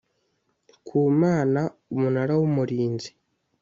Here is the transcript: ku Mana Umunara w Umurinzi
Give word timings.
ku 0.85 0.97
Mana 1.21 1.61
Umunara 1.93 2.33
w 2.39 2.41
Umurinzi 2.49 3.09